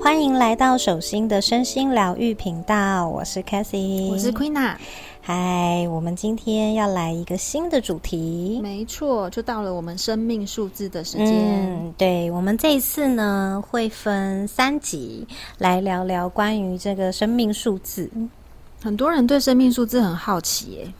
[0.00, 4.76] 欢迎来到手心的身心疗愈频道，我是 c a t h y 我是 Queena。
[5.26, 11.26] 嗨，我们今天要来一个新的主题，没错，就到了我们生命数字的时间。
[11.26, 15.26] 嗯，对，我们这一次呢会分三集
[15.56, 18.10] 来聊聊关于这个生命数字。
[18.82, 20.92] 很多人对生命数字很好奇，耶。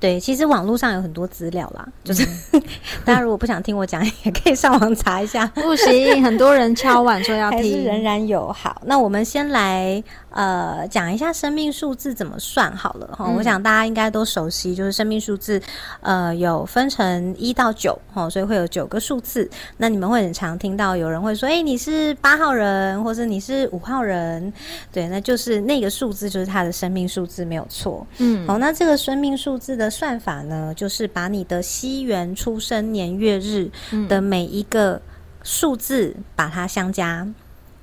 [0.00, 2.26] 对，其实网络上有很多资料啦，就是
[3.04, 5.46] 大家如果不想听我讲， 也可以上网查一下。
[5.48, 8.52] 不行，很多人敲碗说要 听，仍然有。
[8.52, 10.02] 好，那我们先来。
[10.30, 13.28] 呃，讲一下生命数字怎么算好了哈。
[13.36, 15.60] 我想大家应该都熟悉，就是生命数字，
[16.00, 19.50] 呃，有分成一到九哈，所以会有九个数字。
[19.78, 24.52] 那你们会很常听到有人会说，哎，你是八号人，或者你是五号人，
[24.92, 28.06] 对，那就是那个数字就是他的生命数字没有错。
[28.18, 33.70] 嗯，好，那这个生命数字的算法呢，就是把你的西元出生年月日
[34.08, 35.00] 的每一个
[35.42, 37.26] 数字把它相加。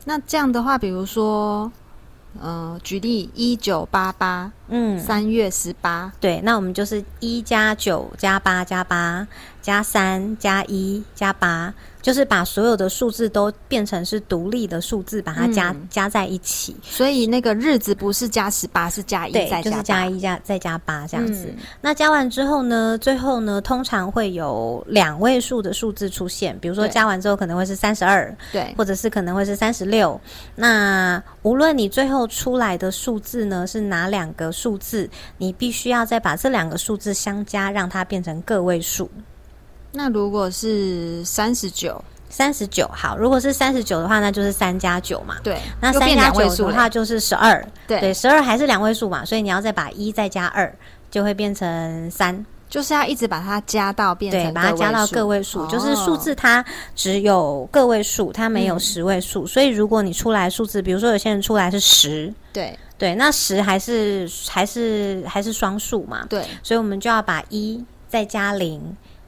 [0.05, 1.71] 那这样的话，比如说。
[2.41, 9.25] 呃，举例一九八八，嗯，三月十八，对，那我们就是一加九加八加八
[9.65, 11.73] 加三加一加八。
[12.05, 16.75] 就是把所有的数字都变成是独立的数字，把它加加在一起。
[16.83, 21.51] 所以那个日子不是加十八，是加一再加就是加一加再加八这样子。
[21.81, 26.55] 那加完之后呢，最后呢，通常会有两位数的数字出现。
[26.59, 30.21] 比如说加完之后可能会是三十二，对，或者是可能会是三十六。
[30.53, 39.09] 那无论你最后出来的数字呢是哪两个数字，你必须要再把这两个数字相加，让它变成个位数。
[39.95, 45.37] 那如果是三十九，三十九好，如果是三十九的话，那就是三加九嘛。
[45.43, 47.65] 对，那三加九的话就是十二。
[47.87, 50.73] 对，对，十二还是两位数嘛，所以你要再把一再加二，
[51.09, 52.45] 就会变成三。
[52.67, 55.65] 就是要一直把它加到变成，对，把它加到个位数。
[55.67, 56.65] 就是数字它
[56.95, 59.47] 只有个位数，它没有十位数。
[59.47, 66.25] 所以如果你出来数字，比如说有些人出来是十，对对，那十还是还是还是双数嘛。
[66.27, 68.81] 对，所以我们就要把一再加零。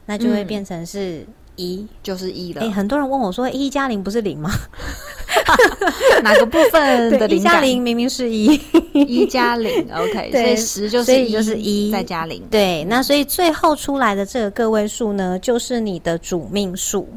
[0.08, 1.24] 那就会变成是
[1.58, 2.64] 一，就是一了。
[2.64, 4.50] 哎，很多人问我说：“一加零不是零吗？”
[6.24, 8.60] 哪个部分的零加零明明是一，
[8.94, 12.42] 一加零，OK， 所以十就是一，就是一再加零。
[12.50, 17.08] 对，那所以最后出来的这个个位数呢，就是你的主命数，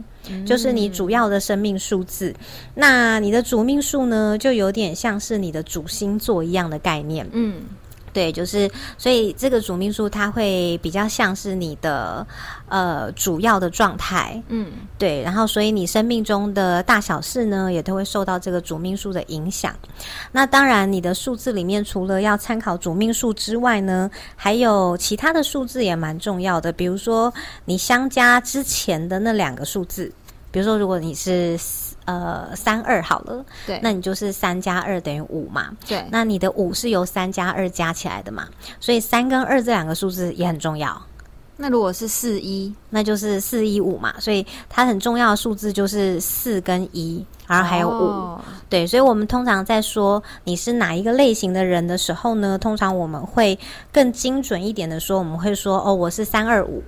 [0.44, 2.34] 就是你主要的生命数字。
[2.74, 7.26] 那你的主命数呢，就有点像是你的主星座一样的概念。
[7.32, 7.62] 嗯。
[8.12, 12.26] 对，就是所以这个主命数它会比较像是你的
[12.68, 19.74] 呃主要的状态，嗯，对，然后所以你生命中的大小事呢，也都会受到这个主命数的影响。
[20.32, 27.32] 那当然，你的数字里面除了要参考主命数之外呢，还有其他的数字也蛮重要的，比如说
[27.64, 30.12] 你相加之前的那两个数字，
[30.50, 31.58] 比如说如果你是。
[32.10, 38.48] 呃，三二好了，对，那你就是三加二等于五嘛，对，那你的五是由三加二加起来的嘛，
[38.80, 41.00] 所以三跟二这两个数字也很重要。
[41.56, 53.56] 那如果是四一，那就是四一五嘛，所以它很重要的数字就是四跟一，然后还有五，对，所以我们通常在说你是哪一个类型的人的时候呢，通常我们会
[53.92, 56.82] 更精准一点的说，我们会说哦，我是三二五。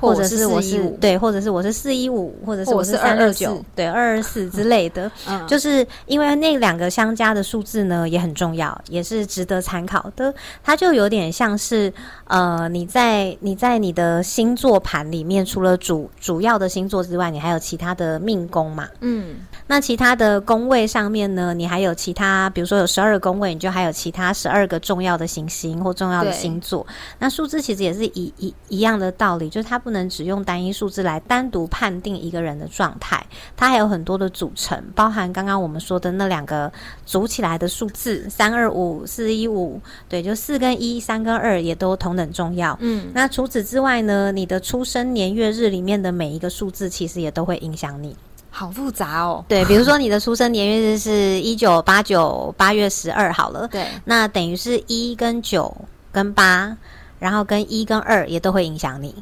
[0.00, 5.10] 或者是我是对，或者是我是四一五，或者是我是三二九，对二二四之类的，
[5.48, 10.32] 就是因为那两个相加的数字呢也很重要，也是值得参考的。
[10.62, 11.92] 它就有点像是
[12.26, 18.86] 呃，你在你在你的星座盘里面，除了主主要的星座之外，你还有其他的命宫嘛？
[19.00, 26.86] 嗯，那其他的宫位上面呢，你还有其他，比如说有十二宫位，你就还有其他十二个重要的行星或重要的星座。
[27.18, 29.76] 那数字其实也是一一一样的道理，就是它。
[29.88, 33.24] 不能只用单一数字来单独判定一个人的状态，
[33.56, 36.70] 它还有很多的组成，包含刚刚我们说的那两个
[37.06, 42.76] 组起来的数字三二五四一五，对，就四跟一，三跟二也都同等重要。
[42.82, 48.14] 嗯，那除此之外呢，你的出生年月日里面的每一个数字，其实也都会影响你。
[48.50, 49.42] 好复杂哦。
[49.48, 55.74] 对，比如说你的出生年月日是一九八九八月十二，好了，对，那等于是一跟九
[56.12, 56.76] 跟八，
[57.18, 59.14] 然后跟一跟二也都会影响你。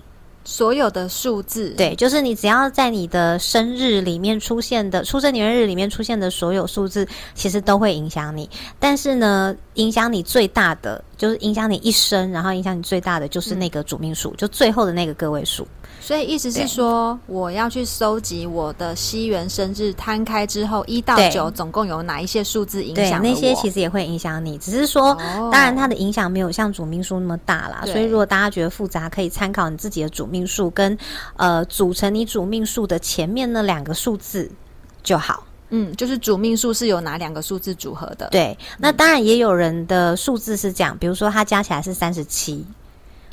[0.47, 8.49] 所有的数字，对，就是你只要在你的生日里面出现的出生年月日里面出现的所有数字，其实都会影响你。
[8.79, 15.67] 但是呢，影响你最大的就是影响你一生，然后影响你最大的就是那个主命数，就最后的那个个位数。
[16.01, 25.15] 所以意思是说，我要去收集我的西元生日摊开之后一到九总共有哪一些数字影响那些其实也会影响你，只是说，
[25.51, 27.83] 当然它的影响没有像主命数那么大啦。
[27.85, 30.97] 所以如果大家觉得复杂，可以参考你自己的主命数跟
[31.37, 34.51] 呃组成你主命数的前面那两个数字
[35.03, 35.45] 就好。
[35.71, 38.29] 嗯，就是主命数是由哪两个数字组合的？
[38.31, 42.65] 对，那当然也有人的数字是这样，比如说它加起来是三十七。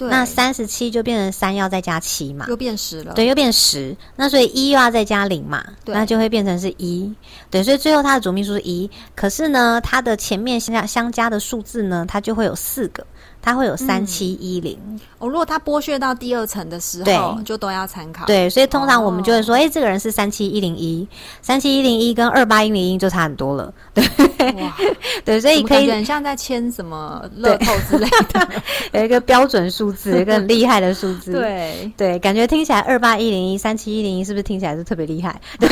[0.09, 3.13] 那三十七就变成三要再加七嘛，又变十了。
[3.13, 3.95] 对，又变十。
[4.15, 7.13] 那所以一又要再加零嘛，那就会变成是一。
[7.49, 8.89] 对，所以最后它的主秘数是一。
[9.15, 13.05] 可是呢，它的前面相相加的数字呢，它就会有四个。
[13.43, 14.79] 它会有三七一零
[15.19, 18.25] 哦，如果它剥削到第二层的时候，就都要参考。
[18.25, 21.05] 对，所以通常我们就会说，哎，这个人是三七一零一，
[21.41, 23.73] 三七一零一跟二八一零一就差很多了。
[23.93, 24.03] 对，
[24.53, 24.73] 哇，
[25.25, 28.47] 对，所以可以很像在签什么乐透之类的，
[28.97, 31.33] 有一个标准数字，一个很厉害的数字。
[31.33, 35.41] 对，对，感觉听起来二八一零一、三七一零一是不是听起来是特别厉害？
[35.59, 35.69] 对。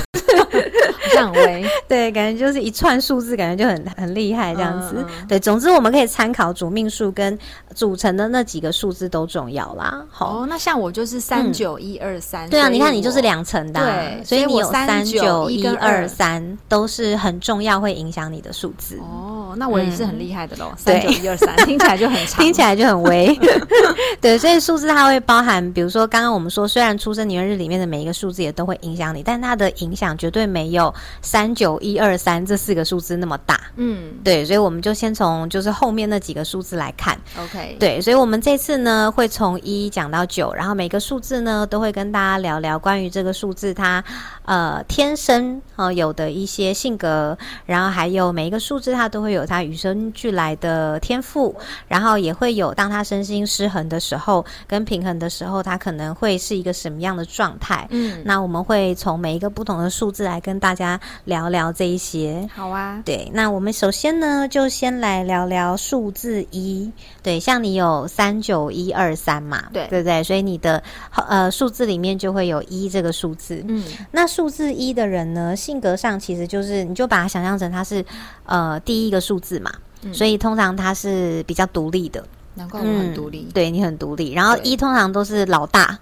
[1.13, 5.05] 降维 对，感觉就是一串数字，感觉就很很厉害这样子。
[5.27, 7.37] 对，总之我们可以参考主命数跟
[7.75, 10.03] 组成的那几个数字都重要啦。
[10.09, 18.97] 好，那像我就是三九一二三，对啊，你看你就是两层的，对，所以你有三九一二三都是很重要，会影响你的数字。
[19.01, 20.71] 哦，那我也是很厉害的喽。
[20.77, 23.37] 三九一二三听起来就很长，听起来就很微。
[24.21, 30.93] 对，所以数字它会包含，比如说刚刚我们说，虽然出生年月日里面的每一个数字也都会影响你，但它的影响绝对没有。
[31.21, 44.03] 三九一二三这四个数字那么大，嗯，对，所以我们就先从就是后面那几个数字来看，OK，对，所以我们这次呢会从一讲到九，然后每个数字呢都会跟大家聊聊关于这个数字它
[44.45, 51.55] 呃天生呃有的一些性格，然后还有每一个数字它都会有它与生俱来的天赋，
[51.87, 60.99] 然后也会有当他身心失衡的时候跟平衡的时候，它可能会是一个什么样的状态，嗯，那我们会从每一个不同的数字来跟大家。
[61.25, 63.01] 聊聊这一些，好啊。
[63.05, 66.91] 对，那我们首先呢，就先来聊聊数字一。
[67.23, 70.23] 对，像你有三九一二三嘛，对，对不对？
[70.23, 70.81] 所以你的
[71.27, 73.63] 呃数字里面就会有一这个数字。
[73.67, 78.03] 嗯，那数字一的人呢，性格上其实就是，你就把它想象成他是
[78.45, 79.71] 呃第一个数字嘛，
[80.13, 82.23] 所以通常他是比较独立的。
[82.55, 84.33] 难怪我很独立，对你很独立。
[84.33, 85.97] 然后一通常都是老大。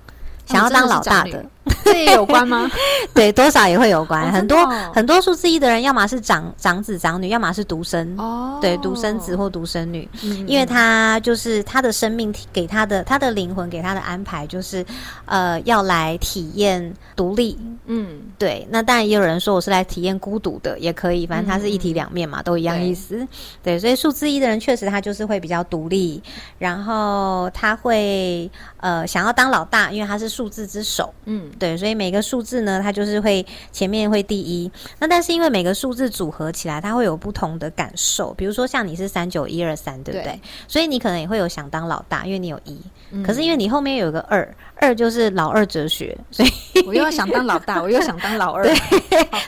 [0.50, 1.46] 想要当老大的，
[1.86, 2.68] 这也有关吗？
[3.14, 4.32] 对，多少也会有关。
[4.32, 4.58] 很多
[4.92, 8.16] 很多数字一的人，要么是长长子长女，要么是独生。
[8.18, 10.10] 哦，对，独生子或独生女，
[10.48, 14.84] 因为他就是他的生命给他的，他的灵魂给他的安排就是，
[15.26, 17.56] 呃，要来体验独立。
[17.86, 18.68] 嗯，对。
[18.72, 21.28] 那当然也有人说我是来体验孤独的，也可以。
[21.28, 23.28] 反正他是一体两面嘛，都一样意思。
[23.62, 26.22] 对，所以数字一的人确实他就是会比较独立，
[26.58, 30.39] 然后他会呃想要当老大，因为他是。
[30.40, 34.72] 数字之首，嗯，对，所以每个数字呢，它就是会前面会第一。
[34.98, 38.34] 那但是因为每个数字组合起来，它会有不同的感受。
[38.36, 40.40] 比如说像你是三九一二三，对不对？
[40.66, 42.80] 所以你可能也会有想当老大，因为你有一。
[43.22, 44.48] 可是因为你后面有个二，
[44.78, 46.50] 二就是老二哲学，所以
[46.88, 48.74] 我又要想当老大， 我又想当老二，对，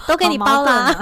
[0.07, 0.93] 都给你包啦。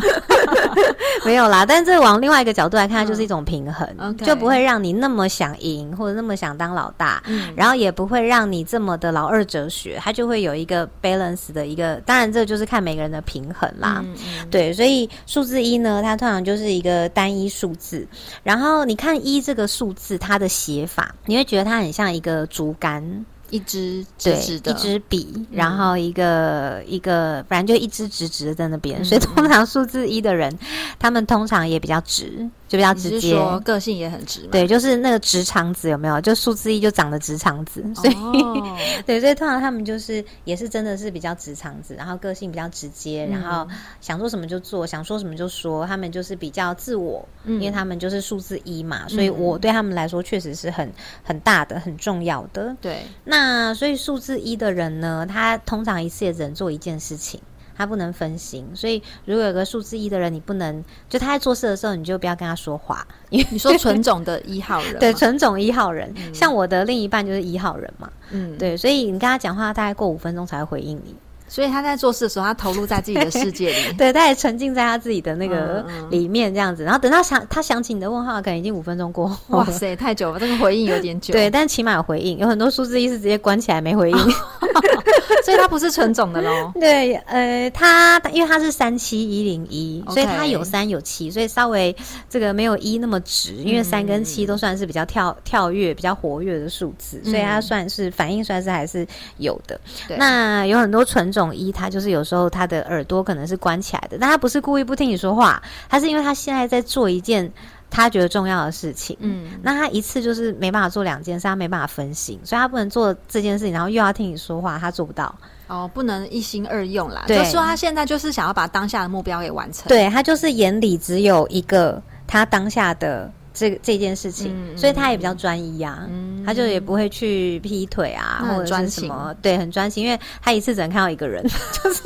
[1.25, 11.95] 没有啦，但是往另外一个角度来看，就是一种平衡，就不会让你那么想赢或者那么想当老大，嗯然后也不会让你这么的老二哲学，它就会有一个 balance 的一个。
[12.05, 14.03] 当然，这就是看每个人的平衡啦。
[14.51, 18.07] 对，所以数字一呢，它通常就是一个单一数字。
[18.43, 22.39] 然后你看一这个数字，它的写法，你会觉得它很像一个。
[22.49, 29.03] 竹竿，一支直直的，一支笔，然后一个一个，反正就一支直直的在那边。
[29.03, 30.57] 所以通常数字一的人，
[30.99, 32.49] 他们通常也比较直。
[32.69, 34.41] 就比较直接，个性也很直。
[34.51, 36.21] 对，就是那个直肠子有没有？
[36.21, 38.15] 就数字一就长得直肠子，所以
[39.07, 43.67] 对，所以通常他们就是也是真的是比较直肠子，然后个性比较直接，然后
[44.01, 45.83] 想做什么就做，想说什么就说。
[45.87, 52.77] 他们就是比较自我，因为他们就是数字一嘛，所以我对他们来说确实是很很大的、很重要的。
[52.79, 53.38] 对，那
[53.73, 57.39] 所以数字一的人呢，他通常一次也只能做一件事情。
[57.75, 71.15] 他不能分心，所以如果有个数字一的人，你不能就他在做事的时候，你就不要跟他说话，因 为你说纯种的一号人，对，纯种一号人，像我的另一半就是一号人嘛，嗯，对，所以你跟他讲话，大概过五分钟才会回应你。
[71.49, 76.83] 所以他在做事的时候，他投入在自己的世界里， 对，他也沉浸在他自己的那个里面这样子。
[76.83, 79.35] 然后等到想他想起你的问号，可能已经五分钟过。
[79.47, 81.33] 哇塞，太久了，这个回应有点久。
[81.33, 82.37] 对，但起码有回应。
[82.37, 84.17] 有很多数字一是直接关起来没回应，
[85.43, 86.71] 所以他不是纯种的喽。
[86.79, 91.95] 对，呃，他因为他是三七一零一，所以他有三有七，所以稍微
[92.29, 93.53] 这个没有一那么直。
[93.55, 99.79] 因为三跟七都算是比较跳跳跃、比较活跃的数字，所以它算是反应算是还是有的。
[100.17, 101.38] 那有很多纯种。
[101.39, 107.51] 种一，他就是有时候他的耳朵可能是关起来的，但他不是故意不听你说话，他是因为他现在在做一件
[107.89, 109.17] 他觉得重要的事情。
[109.19, 115.33] 嗯，那他一次就是没办法做两件事，他没办法分心，所以他不能做这件事情，然后又要听你说话，他做不到。
[115.67, 117.25] 哦，不能一心二用啦。
[117.27, 119.87] 就说他现在就是想要把当下的目标给完成。
[119.87, 123.31] 对他就是眼里只有一个他当下的。
[123.59, 126.07] 这这件事情，所以他也比较专一啊，
[126.45, 131.43] 他就也不会去劈腿啊，或者是什么，对，很专心，因为他一次只能看到一个人，
[131.83, 132.03] 就是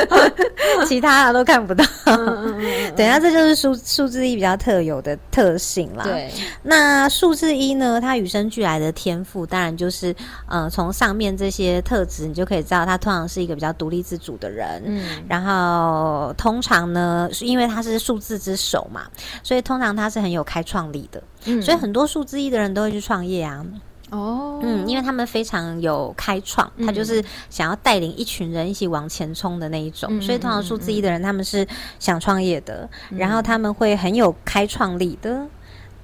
[0.86, 1.82] 其他的都看不到。
[2.94, 6.04] 对，那这就是数数字一比较特有的特性啦。
[6.04, 6.30] 对，
[6.62, 10.14] 那数字一呢，他与生俱来的天赋，当然就是
[10.46, 14.82] 呃，从上面这些特质，你就可以知道，他通常是一个比较独立自主的人。
[14.84, 19.04] 嗯，然后通常呢，是因为他是数字之首嘛，
[19.42, 20.65] 所以通常他是很有开。
[20.66, 21.22] 创立的，
[21.62, 23.64] 所以很多数字一的人都会去创业啊。
[24.10, 27.20] 哦，嗯，因为他们非常有开创，他就是
[27.50, 30.22] 想要带领一群人一起往前冲的那一种。
[30.22, 31.66] 所以通常数字一的人他们是
[31.98, 35.46] 想创业的，然后他们会很有开创力的。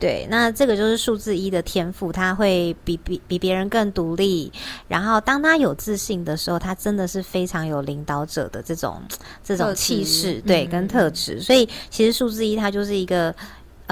[0.00, 4.50] 对，那这个就是数字一的天赋，他会比比比别人更独立。
[4.88, 9.00] 然后当他有自信的时候，他真的是非常有领导者的这种
[9.44, 11.40] 这种气势，对，跟特质。
[11.40, 13.32] 所以其实数字一他就是一个。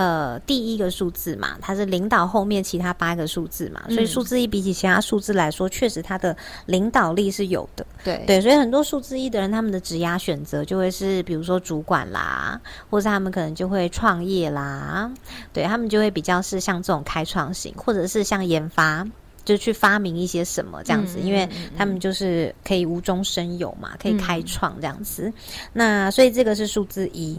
[0.01, 7.85] 呃，第一个数字嘛，它是领导后面其他八个数字嘛，所以数字一比起其他数字来说，确实它的领导力是有的。
[8.03, 15.13] 对对，所以很多数字一的人，他们的职压选择就会是，比如说主管啦，或者他们可能就会创业啦，
[15.53, 19.07] 对他们就会比较是像这种开创型，或者是像研发。
[19.51, 25.33] 就去发明一些什么这样子，因为他们就是可以无中生有嘛，可以开创这样子。
[25.73, 27.37] 那所以这个是数字一。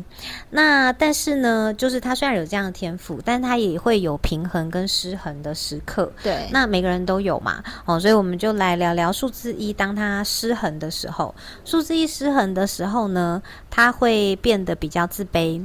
[0.50, 6.12] 那但是呢，就是他虽然有这样的天赋，但他也会有平衡跟失衡的时刻。
[6.22, 7.64] 对，那每个人都有嘛。
[7.86, 15.64] 哦，所以我们就来聊聊数字一，当他失衡的时候，数字一失衡的时候呢，他会变得比较自卑。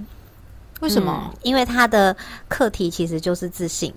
[0.81, 1.35] 为什么？
[1.43, 2.17] 因为他的
[2.49, 3.93] 课题其实就是自信。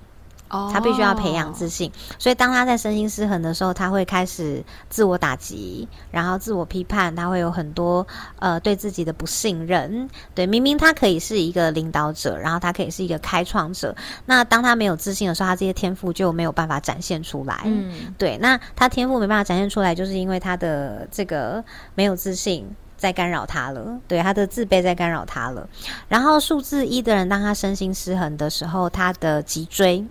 [0.50, 8.06] 他必须要培养自信，所以当他在身心失衡的时候，他会开始自我打击，然后自我批判，他会有很多
[8.40, 10.10] 呃对自己的不信任。
[10.34, 17.62] 对，明明他可以是一个领导者，然后他可以是一个开创者，那当他没有自信的时候，他这些天赋就没有办法展现出来。
[17.66, 21.64] 嗯，对，那他天赋没办法展现出来，就是因为他的这个
[21.94, 25.70] 没有自信在干扰他了，对，他的自卑在干扰他了。
[26.08, 30.04] 然后数字一的人，当他身心失衡的时候，他的脊椎。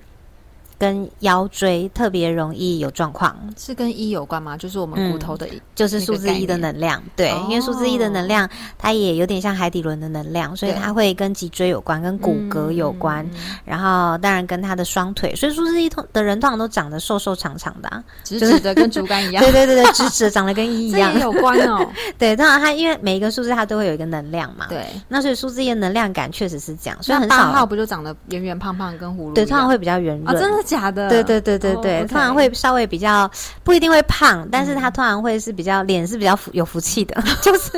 [0.79, 4.57] 跟腰椎特别容易有状况，是跟一有关吗？
[4.57, 13.29] 就是我们骨头的，就是数字一的能量，对，因为数字一的能量，它也有点像海底轮的能量，所以它会跟脊椎有关，跟骨骼有关，
[13.65, 21.85] 然后当然跟他的双腿，所以数字一通的人通常都长得瘦瘦长长的，直直的跟竹竿一样， 对对对对，直直的长得跟一一样，有关哦。
[22.17, 27.49] 对，当然它因为每一个数字它都会有一个能量嘛，对，那所以数字一的能量感确实是这样，所以很少。
[27.49, 30.68] 号不就长得圆圆胖胖跟葫芦，对，通常会比较圆润，真的。
[30.69, 33.29] 假的，对对对对对，通常会稍微比较
[33.65, 37.71] 不一定会胖，但是他通常会是比较脸是比较有福气的， 就是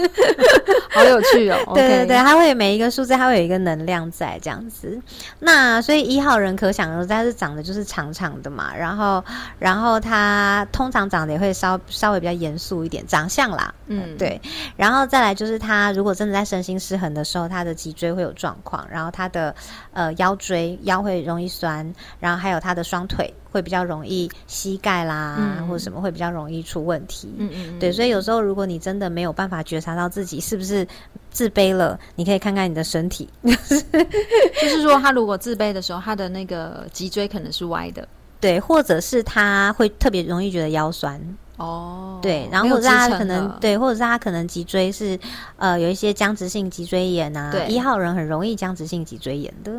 [0.90, 1.56] 好有趣哦。
[1.72, 5.00] 对对对，他会每一个数字，他会有一个能量在这样子。
[5.38, 9.24] 那所以一号人可想而知，他是长得就是长长的嘛，然后
[9.60, 14.40] 然后他通常长得也会稍稍微比较严肃一点，长相啦，嗯对。
[14.76, 19.54] 然后再来就是他如果真的在身心失衡的时候，他的脊椎会有状况，然后他的
[19.92, 22.79] 呃腰椎腰会容易酸，然后还有他的。
[22.82, 27.34] 双腿会比较容易膝盖啦，或者什么会比较容易出问题。
[27.38, 30.86] 嗯嗯，对，所以有时候如果你真的没有办法觉察到自己是不是
[31.30, 38.06] 自卑了，你可以看看你的身体， 就是说他如果自卑的时候，他的那个脊椎可能是歪的，
[38.40, 41.20] 对，或者是他会特别容易觉得腰酸。
[41.56, 45.20] 哦，对，然后或者他可能对，或者是他可能脊椎是
[45.58, 49.70] 呃有一些僵直性脊椎炎啊，一号人很容易僵直性脊椎炎的。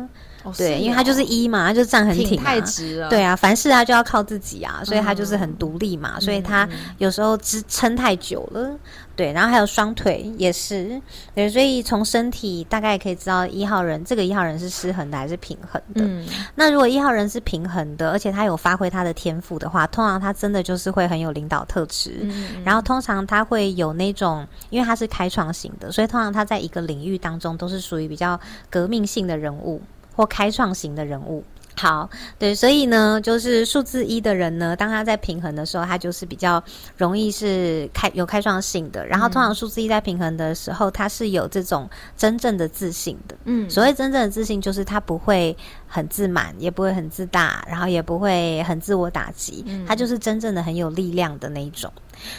[0.56, 3.08] 对，因为他就是一嘛，他就站很挺，太直了。
[3.08, 6.68] 对啊，凡事他就要靠自己啊，所以他就是很独立嘛，所以他
[6.98, 8.76] 有时候支撑太久了。
[9.14, 10.98] 对，然后还有双腿也是，
[11.34, 16.02] 对，所以从身体大概可以知道一号人这个一号人是失衡的还是平衡的。
[16.02, 22.20] 嗯，那如果一号人是平衡的，而且他有发挥他的天赋的话，通常他真的就是会很有领导特质。
[22.22, 29.80] 嗯，然后通常他会有那种，因为他是开创型的，所以通常他在一个领域当中都是属于比较革命性的人物
[30.14, 31.44] 或开创型的人物。
[31.74, 36.62] 好，对，所以呢，就是数字一的人呢，当他在平衡的时候，他就是比较
[36.98, 39.06] 容易是开有开创性的。
[39.06, 43.34] 然后，通常数字一在平衡的时候，他是有这种真正的自信的。
[43.44, 45.56] 嗯，所谓真正的自信，就是他不会
[45.88, 49.64] 很自满，也不会很自大，然后也不会很自我打击。
[49.66, 51.90] 嗯，他就是真正的很有力量的那一种。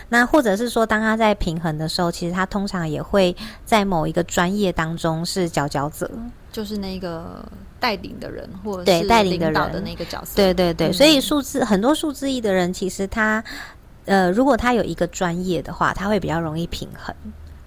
[0.10, 6.10] 那或者是说，当他在平衡的时候，其实他通常也会在某一个专业当中是佼佼者，
[6.54, 7.44] 就是那个。
[7.84, 13.44] 带领的人，或者是带领的人的那个角色，对对对，所以数字很多数字一的人，其实他，
[14.06, 17.14] 呃，如果他有一个专业的话，他会比较容易平衡。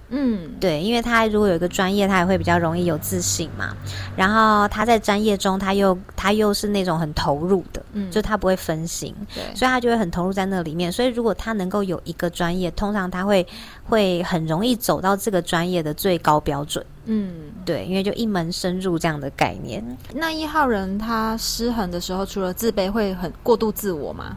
[0.08, 3.76] 嗯，对，因为他如果有一个专业，他也会比较容易有自信嘛。
[4.16, 10.92] 然后他在专业中，他又他又是那种很投入的，嗯，就他不会分心，对，所以他就会很投入在那里面。
[10.92, 13.44] 所以如果他能够有一个专业，通常他会
[13.84, 16.84] 会很容易走到这个专业的最高标准。
[17.06, 17.32] 嗯，
[17.64, 19.84] 对，因为就一门深入这样的概念。
[20.14, 24.36] 那一号人他失衡的时候，除了自卑，会很过度自我吗？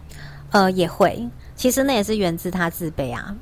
[0.52, 1.28] 呃，也会。
[1.56, 3.36] 其实那也是源自他自卑啊。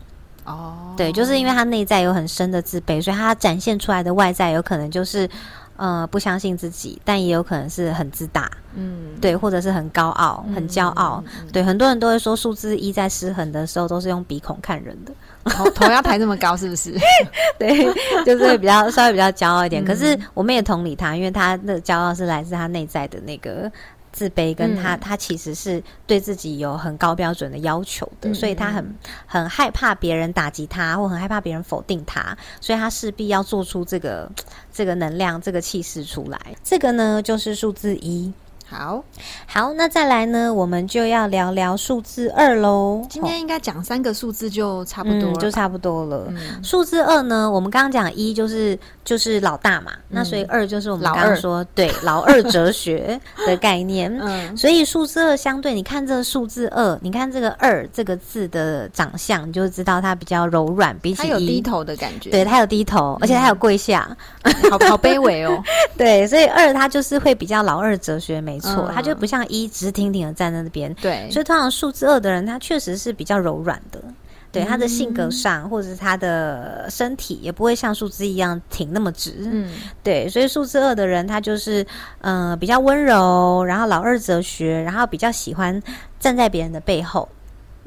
[0.47, 5.29] 哦，对，就是因为他内在有很深的自卑，所以他展现出来的外在有可能就是，
[5.75, 15.11] 呃，不相信自己，但也有可能是很自大，嗯，对，或者是很高傲、很骄傲，对，很多人都会说数字一在失衡的时候都是用鼻孔看人的，
[15.51, 16.95] 头头要抬这么高，是不是？
[17.59, 17.85] 对，
[18.23, 23.69] 就是比较稍微比较骄傲一点，可是我们也同理他，因为他的骄傲是来自他内在的那个。
[24.17, 28.95] 自卑跟他，他其实是对自己有很高标准的要求的，所以他很
[29.27, 34.27] 很害怕别人打击他，或很害怕别人否定他，所以他势必要做出这个
[34.73, 36.39] 这个能量、这个气势出来。
[36.63, 38.33] 这个呢，就是数字一。
[38.69, 39.01] 好
[39.47, 40.53] 好，那再来呢？
[40.53, 43.01] 我们就要聊聊数字二喽。
[43.09, 46.27] 今天应该讲三个数字就差不多，就差不多了。
[46.61, 54.13] 数字二呢，我们刚刚讲一就是就是老大嘛，那所以二就是我们刚刚说对老二哲学的概念。
[54.21, 62.29] 嗯，所以数字二相对，你看这个数字二，你看这个二这个字的长相，你就知道它比较柔软，比起它有低头的感觉。
[62.29, 64.15] 对，它有低头，而且它有跪下，
[64.69, 65.63] 好好卑微哦。
[65.97, 68.56] 对，所以二它就是会比较老二哲学美。
[68.57, 70.93] 没错，他就不像一直挺挺的站在那边。
[70.95, 74.01] 对，所以通常数字二的人，他确实是比较柔软的。
[74.49, 79.33] 对，他的性格上，或者是他的身体，也不会像数字一样挺那么直。
[79.41, 79.69] 嗯，
[80.01, 81.85] 对，所以数字二的人，他就是
[82.21, 85.83] 嗯比较温柔，然后老二哲学，然后比较喜欢
[86.17, 87.27] 站在别人的背后。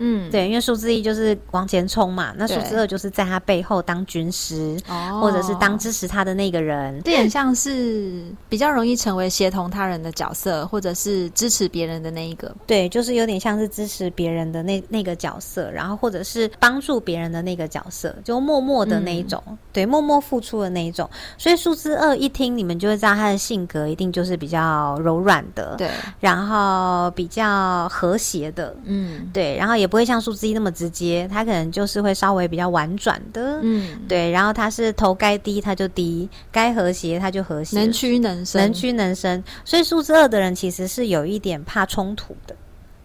[0.03, 4.75] 嗯，对，因为数字一就是往前冲嘛，那数字二就是在他背后当军师，
[5.21, 12.51] 或者是当支持他的那个人，这很像是比较容易成为协同他人的角色，或者是支持别人的那一个。
[12.67, 21.07] 对，就是有点像是支持别人的那那个角色，然后或者是帮助别人的那个角色，就默默的那一种，对，默默付出的那一种。
[21.37, 29.90] 所以数字二一听，你们就会知道他的性格一定就是比较柔软的，对，然后比较和谐的，嗯，对，然后也。
[29.91, 34.31] 不会像数字一那么直接，他可能就是会稍微比较婉转的，嗯，对。
[34.31, 39.43] 然后他是头该低他就低，该和谐他就和谐，能屈能伸，能屈能伸。
[39.65, 42.55] 所以数字二的人其实是有一点怕冲突的。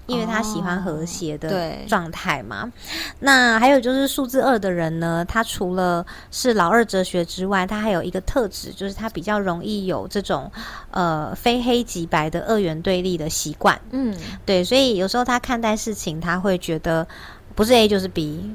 [0.07, 2.71] 因为他喜欢和谐的状态嘛，
[3.19, 10.51] 那还有就是数字二的人呢，他除了是老二哲学之外，他还有一个特质，就是他比较容易有这种
[10.91, 13.79] 呃非黑即白的二元对立的习惯。
[13.89, 14.15] 嗯，
[14.45, 17.07] 对，所以有时候他看待事情，他会觉得
[17.55, 18.53] 不是 A 就是 B，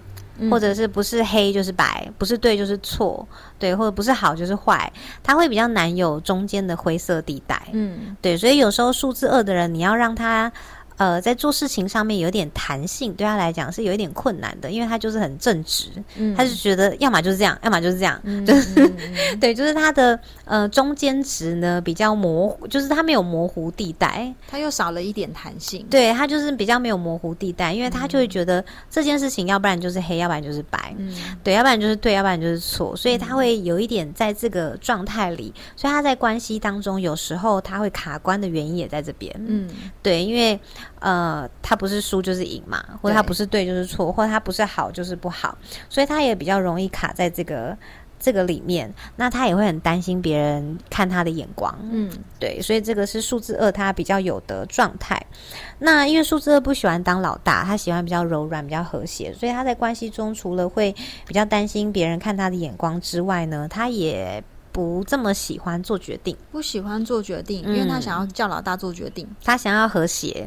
[0.48, 3.26] 或者是不是黑就是白，不是对就是错，
[3.58, 4.92] 对，或者不是好就是坏，
[5.24, 7.60] 他会比较难有中间的灰色地带。
[7.72, 10.52] 嗯，对，所以有时候数字二的人，你要让他。
[11.00, 15.88] 呃，在做事情上面有点弹性，对他来讲是有一点困难的，因为他就是很正直，
[16.36, 18.86] 他就觉得要么就是这样，要么就是这样， 就是
[19.40, 30.94] 对，就是他的呃中间值呢比较模糊，就是他没有模糊地带，他又少了一点弹性，对他就是比较没有模糊地带，因为他就会觉得这件事情要不然就是黑，要不然就是白，
[31.42, 39.66] 对，要不然就是对，要不然就是错，所以他会有一点在这个状态里，所以他在关系当中有时候他会卡关的原因也在这边，嗯，
[40.02, 40.60] 对，因为。
[41.00, 45.56] 呃，他不是输就是赢嘛，或者他不是对就是错，或者他不是好就是不好，
[45.88, 47.76] 所以他也比较容易卡在这个
[48.18, 51.74] 这个里面，那他也会很担心别人看他的眼光。
[51.90, 55.18] 嗯，对，所以这个是数字二他比较有的状态。
[55.78, 60.94] 那因为数字二不喜欢当老大，他喜欢比较柔软、比较和谐，所以他在关系中除了会
[61.26, 70.46] 比较担心别人看他的眼光之外呢，他也不这么喜欢做决定，不喜欢做决定，因为他想要叫老大做决定，他想要和谐。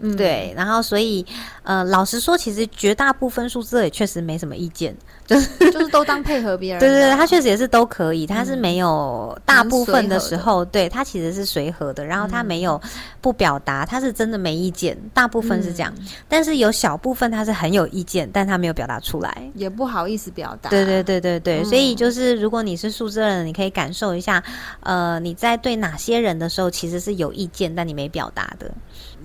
[0.00, 1.24] 嗯，对，然后所以，
[1.62, 4.94] 呃，老实说，其实绝大部分数字也确实没什么意见，
[5.26, 6.80] 就是 就是都当配合别人。
[6.80, 12.80] 对对对，他确实也是都可以，他是没有大部分的时候，对他其实是随和的，然后他没有
[13.20, 15.94] 不表达，他是真的没意见，大部分是这样。
[16.28, 20.70] 但是有小部分他是很有意见，但他没有表达出来，也不好意思表达。
[20.70, 24.42] 对对对对对，所以就是如果你是数字人，你可以感受一下，
[24.80, 28.70] 呃，你在对哪些人的时候其实是有意见，但你没表达的。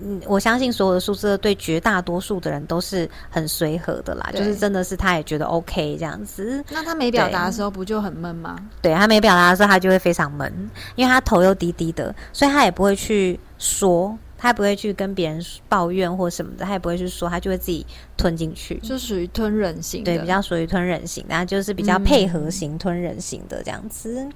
[0.04, 6.64] 嗯，我相信所有的数字对绝大多数的人都是很随和的啦，就是真的是他也觉得 OK 这样子。
[6.70, 8.58] 那他没表达的时候不就很闷吗？
[8.82, 10.52] 对他没表达的时候，他就会非常闷，
[10.96, 17.86] 因为他头又低低的，所以他也不会去说，他也不会去跟别人抱怨或什么的，他也不会去说，他就会自己
[18.16, 24.28] 吞进去，就属于吞人型，对，比较属于吞人型，然后就是比较配合型吞人型的这样子。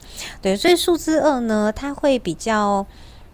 [0.41, 2.85] 对，所以数字二呢，他会比较。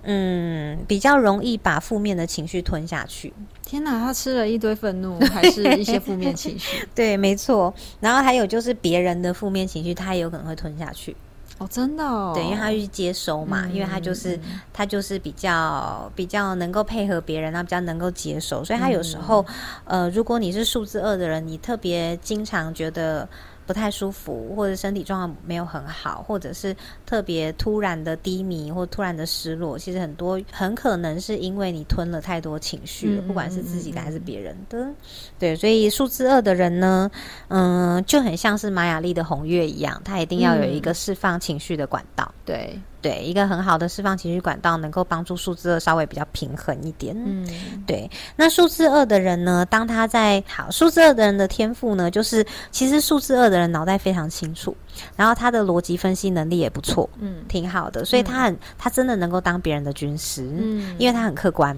[0.03, 3.33] 嗯，比较容易把负面的情绪吞下去。
[3.65, 6.87] 天哪，他吃了一堆愤怒， 还是一些负面情绪？
[6.95, 7.73] 对，没错。
[7.99, 11.15] 然后还有就是别人的负面情绪，他也有可能会吞下去。
[11.57, 12.03] 哦，真的？
[12.03, 12.31] 哦。
[12.33, 14.39] 对，因为他去接收嘛，因为他就是
[14.71, 19.45] 他就是比较比较能够配合别人，他比较能够接受，所以他有时候，
[19.83, 23.27] 呃，如果你是数字二的人，你特别经常觉得。
[23.69, 34.89] 不太舒服，或者身体状况没有很好，或者是特别突然的低迷或突然的失落，其实很多很可能是因为你吞了太多情绪了，不管是自己的还是别人的。
[35.37, 37.11] 对，所以数字二的人呢，
[37.49, 42.33] 嗯，就很像是玛雅丽的红月一样，他一定要有一个释放情绪的管道。
[42.43, 42.75] 对。
[43.01, 47.15] 对，一个很好的释放情绪管道，能够帮助数字二稍微比较平衡一点。
[47.17, 47.47] 嗯，
[47.87, 48.09] 对。
[48.35, 54.75] 那数字二的人呢，当他在好数字二的人的天赋呢，就是其实数字二的人脑袋非常清楚，
[55.15, 61.77] 然后他的逻辑分析能力也不错，嗯，挺好的，所以他很他真的能够当别人的军师，嗯，因为他很客观。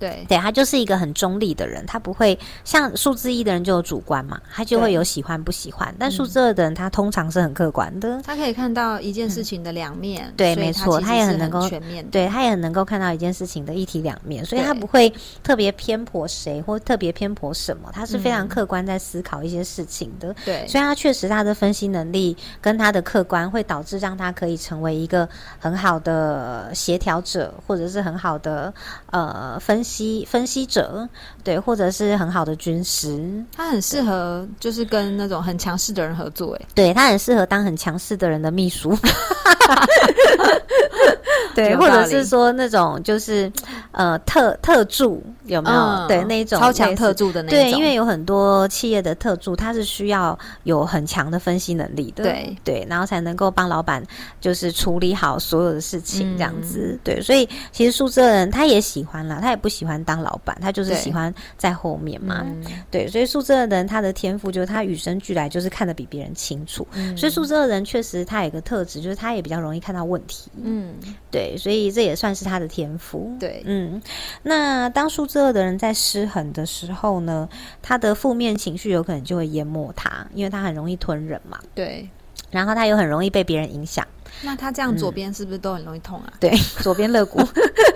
[0.00, 5.94] 对，对他就是一个很中立的人，他不会像数字一的人就有主观嘛，他就会有喜欢不喜欢。
[5.98, 10.32] 但数字二的人，他通常是很客观的，他可以看到一件事情的两面。
[10.36, 12.04] 对，没错，他也很能够全面。
[12.10, 20.34] 对他也很能够看到一件事情的一体两面，所以他不会特别偏颇谁或特别偏颇什么，他是非常客观在思考一些事情的。
[20.46, 28.72] 对，所以他确实他的分析能力跟他的客观会导致让他可以成为一个很好的协调者，或者是很好的
[29.10, 29.89] 呃分析
[30.26, 30.66] 分析。
[30.70, 31.08] 者
[31.42, 38.90] 对，或者是很好的军师，他很适合就是跟那种很强势的人合作，哎，对他很适合当很强势的人的秘书，
[41.54, 43.50] 对，或者是说那种就是
[43.92, 46.06] 呃特特助有没有？
[46.06, 52.56] 对，那种超强特助的那种，对，因为有很多企业的特助，他是需要有很强的分析能力的，对。
[52.62, 54.02] 对，然后才能够帮老板
[54.40, 60.56] 就是处理好所有的事情这样子，对，所以其实数字人他也喜欢啦，他也不喜欢当老板。
[60.60, 62.44] 他就是喜欢在后面嘛，
[62.90, 70.94] 对，所以数字的人他的天赋就是他与生俱来就是看得比别人清楚，所以数字的人确实他有一个特质，就是他也比较容易看到问题，嗯，
[71.30, 74.00] 对，所以这也算是他的天赋，对，嗯，
[74.42, 77.48] 那当数字二的人在失衡的时候呢，
[77.82, 82.08] 他的负面情绪有可能就会淹没他，因为他很容易吞忍嘛，对，
[82.50, 84.06] 然后他又很容易被别人影响。
[84.42, 86.32] 那他这样左边是不是都很容易痛啊？
[86.38, 86.50] 对，
[86.80, 87.42] 左边肋骨，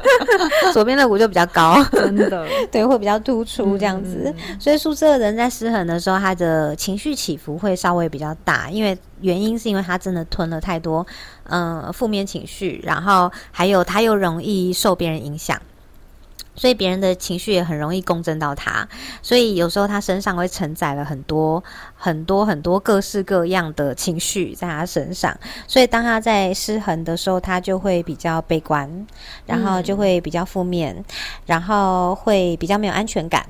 [0.75, 4.35] 左边肋骨就比较高，真的， 对，会比较突出这样子。
[4.59, 11.07] 所以宿舍的人在失衡的时候，他的情绪起伏会稍微比较大，因为原因是因为他真的吞了太多
[11.45, 15.59] 嗯负面情绪，然后还有他又容易受别人影响。
[16.57, 18.89] 所以别人的情绪也很容易共振到他，
[19.23, 21.63] 所以有时候他身上会承载了很多
[21.97, 25.37] 很多很多各式各样的情绪在他身上，
[25.67, 29.07] 所以当他在失衡的时候，他就会比较悲观，
[29.47, 31.05] 然后就会比较负面，
[31.47, 33.45] 然后会比较没有安全感，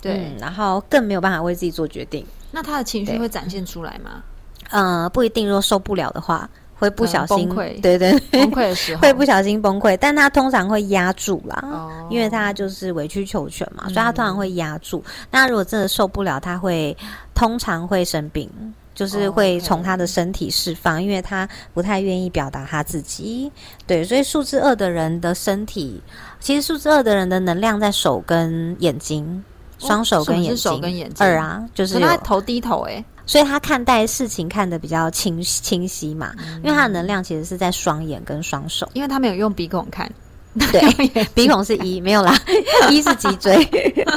[0.00, 2.26] 对，然后更没有办法为自己做决定。
[2.50, 4.22] 那他的情绪会展现出来吗？
[4.70, 6.48] 呃，不一定，若受不了的话。
[6.78, 11.62] 会不小心崩溃，对对，崩溃的时 候会不小心崩溃，但他通常会压住啦，
[12.08, 15.02] 因为他就是委曲求全嘛，所以他通常会压住。
[15.30, 16.96] 那如果真的受不了，他会
[17.34, 18.48] 通常会生病，
[18.94, 23.50] 就是会从他的身体释放，因为他不太愿意表达他自己。
[23.86, 26.00] 对，所以数字二的人的身体，
[26.38, 29.42] 其实数字二的人的能量在手跟眼睛，
[29.78, 33.04] 双手跟眼睛，手跟眼睛二啊，就是他头低头哎。
[33.28, 40.10] 所以他看待事情看得比较清清晰嘛，因为他的能量其实是在双眼跟双手，因为他没有用鼻孔看。
[40.58, 41.78] 对，鼻孔是。
[41.84, 42.36] 一，没有啦，
[42.90, 43.64] 一是脊椎。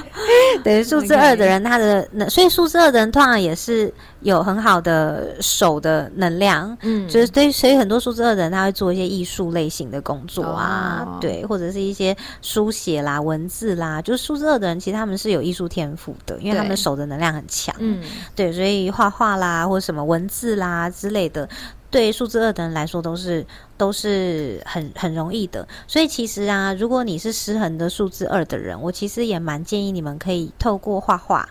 [0.64, 18.02] 对，数字二的人，他的那所以数字二的人通常也是有很好的手的能量，嗯，就是对，所以很多数字二的人他会做一些艺术类型的工作啊，对，或者是一些书写啦、文字啦，就是数字二的人其实他们是有艺术天赋的，因为他们手的能量很强，嗯，
[18.36, 21.48] 对，所以画画啦或者什么文字啦之类的。
[21.92, 23.46] 对数字二的人来说，都是
[23.78, 25.68] 都是很很容易的。
[25.88, 31.48] 所以其实啊，如果你是失衡的数字二的人，我其实也蛮建议你们可以透过画画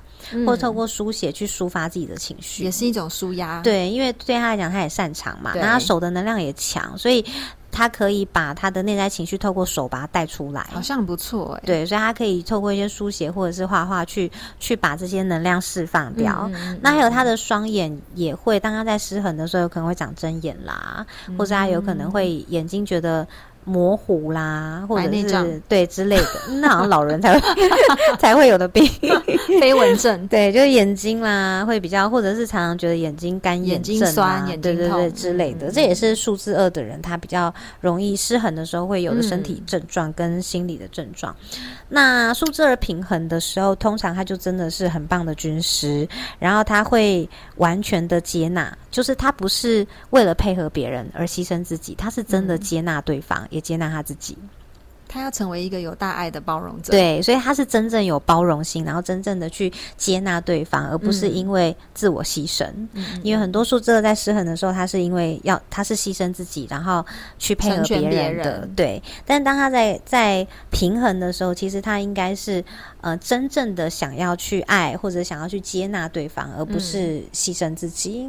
[0.46, 3.60] 或透过书写去抒发自己的情绪，也是一种舒压。
[3.60, 7.24] 对，因为对他来讲，他也擅长嘛，那他手的能量也强，所以。
[7.70, 11.62] 他可以把他的内在情绪透过手把它带出来，好像不错哎。
[11.66, 16.50] 对，所以他可以透过一些书写或者是画画去去把这些能量释放掉。
[16.80, 21.06] 那还有他的双眼也会，当他在失衡的时候，有可能会长针眼啦，
[21.38, 23.26] 或者他有可能会眼睛觉得。
[23.64, 27.40] 模糊啦，或者是对之类的， 那好像老人才会
[28.18, 28.84] 才会有的病，
[29.60, 30.26] 飞蚊症。
[30.28, 35.70] 对，就是眼睛啦，会比较，或者是常常觉得眼睛干、眼睛酸、眼睛痛之类的。
[35.70, 41.34] 这也是数字二的人，他比较容易失衡的时候会有的身体症状跟心理的症状。
[41.88, 53.46] 那数字二平衡的时候，通常他就真的是很棒的军师，然后他会完全的接纳，就是他不是为了配合别人而牺牲自己，他是真的接纳对方。
[53.50, 54.38] 也接纳他自己，
[55.06, 56.92] 他要成为一个有大爱的包容者。
[56.92, 62.64] 对，所以他是真正有包容心，然后真正的去接纳对方，而不是因为自我牺牲。
[63.24, 67.04] 因为很多数字在失衡的时候，他是因为要他是牺牲自己，然后
[67.40, 68.68] 去配合别人的。
[68.76, 72.64] 对，但当他在在平衡的时候，其实他应该是
[73.00, 78.28] 呃真正的想要去爱或者想要去接纳对方，而不是牺牲自己。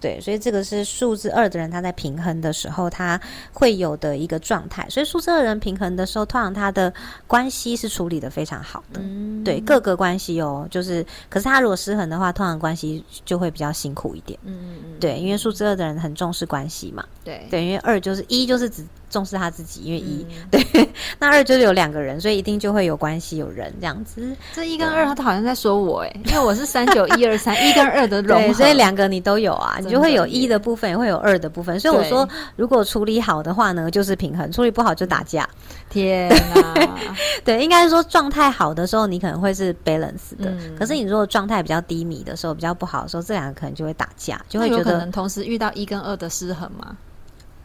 [0.00, 3.20] 对，所以这个是数字二的人，他在平衡的时候，他
[3.52, 4.88] 会有的一个状态。
[4.88, 6.92] 所以数字二人平衡的时候，通常他的
[7.26, 9.00] 关系是处理的非常好的。
[9.44, 14.38] 对，各个关系哦，就是，可是他如果失衡的话，通常关系就会比较辛苦一点。
[14.44, 15.00] 嗯嗯嗯。
[15.00, 17.04] 对，因为数字二的人很重视关系嘛。
[17.24, 17.46] 对。
[17.50, 24.36] 对，因为二就是一，就是只重视他自己，因为一对， 那二就是有两个人，所以一定就会有关系，有人这样子。
[24.54, 29.78] 这一跟二，他好像在说我哎，因为我是三九一二三， 一跟二的融合，所以两个你都有啊。
[29.80, 35.48] 你就会有一的部分，也会有二的部分，所以我说，如果处理好的话呢，就是平衡；处理不好就打架。
[35.90, 36.74] 天啊！
[37.44, 40.52] 对，应该是说状态好的时候，你可能会是 balance 的。
[40.78, 46.94] 可是你如果状态比较低迷的时候，比较不好的时候，这两个可能就会打架，就会觉得同时遇到一跟二的失衡吗？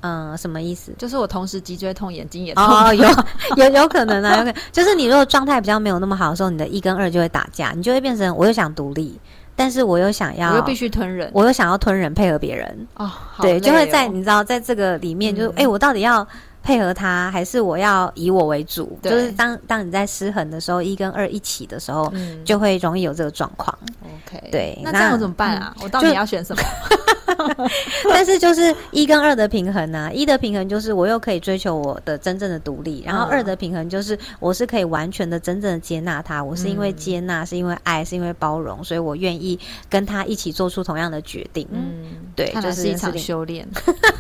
[0.04, 0.92] 嗯，什么意思？
[0.98, 2.64] 就是我同时脊椎痛，眼睛也痛。
[2.64, 3.10] 哦，有
[3.56, 4.56] 有有可能啊，有可能。
[4.72, 9.20] 就是你如果状态比较没有那么好的时候，你的一跟二就会打架，你就会变成我又想独立。
[9.56, 16.28] 但是我又想要，我又必须吞人，我又想要吞人配合别人哦，对，就会在你知道，在这个里面，就是哎，我到底要
[16.64, 18.98] 配合他，还是我要以我为主？
[19.04, 22.12] 就是当当你在失衡的时候，一跟二一起的时候，
[22.44, 23.78] 就会容易有这个状况。
[24.02, 25.76] OK，对，那这样怎么办啊？
[25.84, 26.64] 我到底要选什么？
[28.10, 30.12] 但是就是一跟二的平衡啊？
[30.12, 36.44] 一的平衡就是我又可以追求我的真正的独立，然后二的平衡就是我是可以完全的、真正的接纳他。
[36.44, 39.58] 我是因为接纳，是因为爱，是因为包容，所以我愿意
[39.90, 41.68] 跟他一起做出同样的决定。
[41.72, 42.04] 嗯，
[42.36, 43.68] 对，就是一场修炼，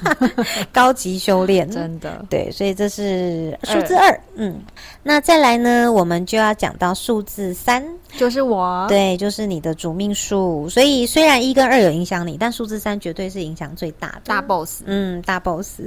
[0.71, 2.26] 高级修炼，真的。
[2.30, 4.19] 对，所以这是数字二。
[4.36, 4.60] 嗯，
[5.04, 7.84] 那再来呢，我们就要讲到数字三，
[8.17, 10.67] 就是我，对，就是你的主命数。
[10.69, 12.99] 所以虽然一跟二有影响你，但数字三。
[13.04, 15.82] 绝对是影响最大的大 boss，嗯，大 boss。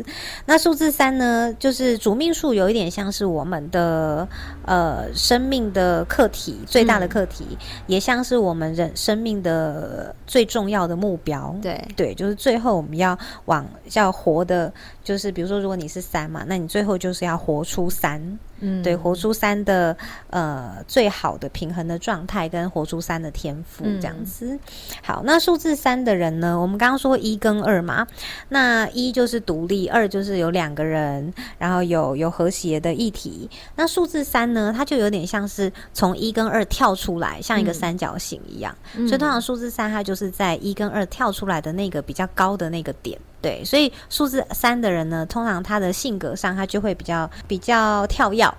[0.44, 4.28] 那数字三呢，就是主命数，有一点像是我们的
[4.66, 11.56] 呃生命的课题，最大的课题，也像是我们人生命的最重要的目标。
[11.62, 14.70] 对对，就是最后我们要往要活的，
[15.06, 18.20] 就是比如说，如果你是三嘛，那你最后就是要活出三。
[18.58, 19.94] 嗯，对，活出三的
[20.30, 24.58] 呃最好的平衡的状态，跟活出三的天赋这样子。
[25.02, 26.58] 好，那数字三的人呢？
[26.58, 28.04] 我们刚刚说一跟二嘛，
[28.48, 33.48] 那一就是独立，二就是有两个人，然后有有和谐的议题。
[33.76, 34.74] 那数字三呢？
[34.76, 38.74] 它就有点像是从一跟二跳出来，像一个三角形一样。
[39.06, 43.20] 所以通常数字三它就是在一跟二跳出来的那个比较高的那个点。
[43.40, 48.52] 对，所以数字三的人呢，通常他的性格上，他就会比较比较跳跃，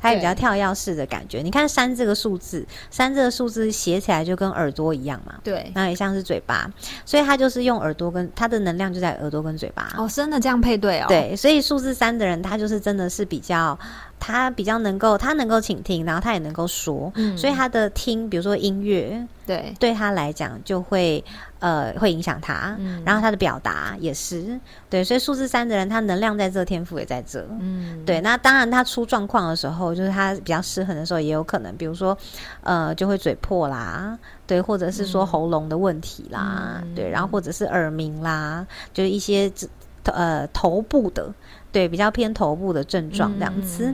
[0.00, 1.38] 他也比较跳跃式的感觉。
[1.38, 6.70] 你看三这个数字，三这个数字写起来就跟耳朵一样嘛，对，那也像是嘴巴，
[7.06, 9.94] 所以他就是用耳朵跟他的能量就在耳朵跟嘴巴。
[9.96, 11.06] 哦，真的这样配对哦。
[11.08, 13.78] 对，所以数字三的人，他就是真的是比较，
[14.18, 21.22] 他比较能够，他能够倾听，然后他也能够说，所以他的听，比如说音乐，对，对他来讲就会。
[21.60, 28.20] 呃会影响他，然后他的表达也是对，所以数字三的人他能量在这，天赋也在这，嗯，对。
[28.20, 32.14] 那当然他出状况的时候，就是他比较失衡的时候，也有可能，比如说
[32.60, 39.50] 呃就会嘴破啦，对，或者是说喉咙的问题啦，对，然后或者是耳鸣啦，就是一些
[40.12, 41.32] 呃头部的。
[41.72, 43.92] 对，比较偏头部的症状这样子。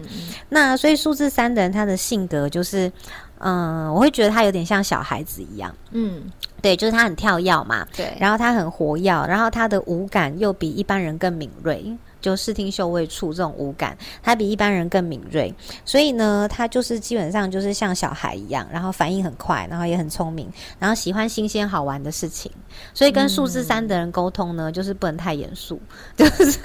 [0.51, 2.93] 那所以数字三的人，他的性格就是，
[3.39, 5.75] 嗯，我会觉得他有点像小孩子一样。
[5.93, 7.87] 嗯，对，就是他很跳跃嘛。
[7.97, 11.83] 对，然后他很活跃，然后他的五感又比一般人更敏锐。
[12.21, 15.55] 就视听嗅味触这种五感，他比一般人更敏锐，
[15.85, 22.51] 所以呢，他就是基本上就是像小孩一样，然后反应很快，然后也很聪明，然后喜欢新鲜好玩的事情。
[22.95, 25.81] 所以跟数字三的人沟通呢，就是不能太严肃，
[26.17, 26.59] 就 是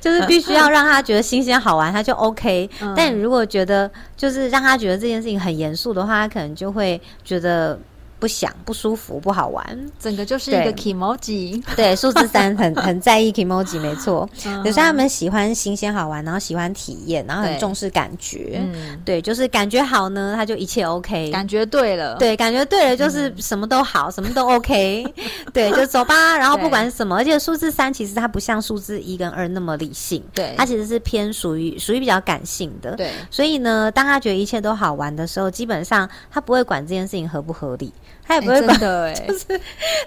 [0.00, 2.68] 就是必须要让他觉得新鲜好玩，他就 OK。
[2.94, 7.78] 但你如果觉得就是让他觉得这件事情很严肃的话，他可能就会觉得。
[8.26, 9.64] 不想不舒服不好玩，
[10.00, 11.62] 整个就是一个 emoji。
[11.76, 14.28] 对，数字三很 很在意 emoji，没错。
[14.64, 18.54] 有时候他们喜欢新鲜好玩，然后喜欢体验，然后很重视感觉。
[18.58, 21.30] 嗯，对，就是感觉好呢，他就一切 OK。
[21.30, 25.06] 感觉对了，对，感觉对了，就是什么都好，什么都 OK。
[25.54, 26.36] 对，就走吧。
[26.36, 32.96] 然后不管什么，而且数字三其实它不像数字一跟二那么理性，对，它其实是偏属于属于比较感性的。
[32.96, 37.92] 对，所以呢，当他觉得一切都好玩的时候，基本上他不会管这件事情合不合理。
[38.26, 38.76] 他也不会管，
[39.26, 39.60] 就是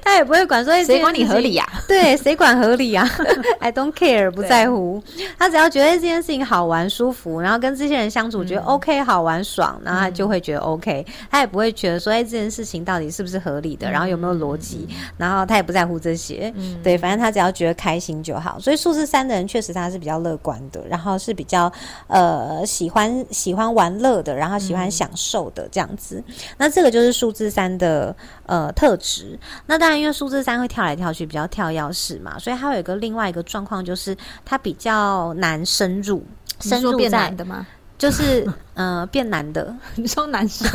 [0.04, 1.66] 他也不会管，说谁管你合理呀？
[1.88, 3.10] 对，谁管合理呀？
[3.60, 5.02] I don't care，不在乎。
[5.38, 11.06] 他只要觉得这件事情好玩、舒服，然后跟这些人相处觉得 OK、好玩、爽，然后他就会觉得 OK。
[11.32, 16.54] 他也不会觉得说，哎，这件事情到底是不是合理的，然后有没有逻辑，然后他也不在乎这些。
[16.84, 18.60] 对，反正他只要觉得开心就好。
[18.60, 21.72] 所以数字三的人确实他是比较乐观的，然后是比较
[22.08, 26.22] 呃喜欢喜欢玩乐的，然后喜欢享受的这样子。
[26.58, 28.09] 那这个就是数字三的。
[28.46, 29.38] 呃，特质。
[29.66, 36.24] 那当然，因为数字三会跳来跳去，比较跳钥匙嘛，所以它有一个另外一个状况，就是它比较难深入。
[36.62, 37.66] 深入变难的吗？
[37.98, 39.74] 就是呃，变难的。
[39.96, 40.70] 你说男生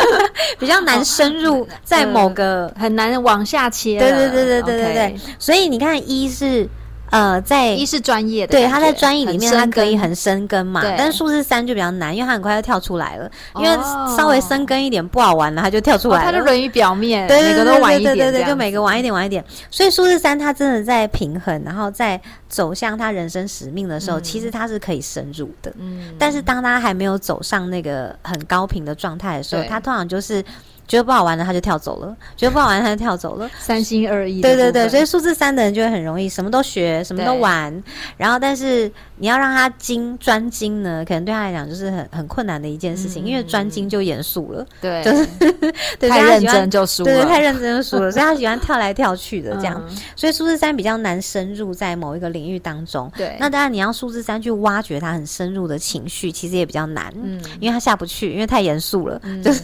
[0.58, 3.98] 比较难深入，在某个很难往下切。
[3.98, 5.20] 对对对对对对对。
[5.38, 6.68] 所以你看，一是。
[7.10, 10.82] 呃，在一是专业的，对，他在专业里面，他可以很深耕嘛。
[10.98, 13.30] 但是数字三就比较难，因为他很快就跳出来了。
[13.56, 13.68] 因为
[14.16, 16.24] 稍微深耕一点不好玩了，他就跳出来了。
[16.24, 19.44] 他就沦于表面，对每个都玩一点，对对，就每个玩一点玩一点。
[19.70, 25.72] 所以数字三他真的在平衡，然后在走向他人生使命的时候，其实他是可以深入的。
[25.78, 30.44] 嗯，但是当他还没有走上那个很高频的状态的时候，他通常就是。
[30.86, 34.40] 觉得不好玩的他就跳走了，觉得不好玩他就跳走了， 三心二意。
[34.40, 37.82] 对对对，所以数字三的人就会很容易什么都学，什么都玩，
[38.16, 45.26] 然后但是你要让他精专精呢，可能对他来讲就是很很困难的一件事情，因为专精就严肃了，对， 就是
[46.08, 49.82] 太认真就输了，对，太认真就输了，所以他喜欢跳来跳去的这样，
[50.14, 53.10] 所以数字三比较难深入在某一个领域当中。
[53.16, 59.62] 对，那当然你要数字三去挖掘他很深入的情绪，其实也比较难，嗯，因为他下不去，因为太严肃了，就是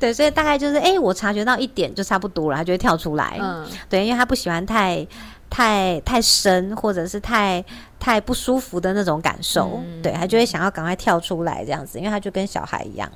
[0.00, 0.53] 对，所以大概。
[0.56, 3.38] 就是哎，我察觉到一点就差不多了，他就会跳出来。
[3.40, 5.06] 嗯，对，因为他不喜欢太、
[5.48, 7.64] 太、太深，或者是太。
[8.04, 13.10] 太不舒服的那种感受，对他就会想要赶快跳出来这样子，因为他就跟小孩一样。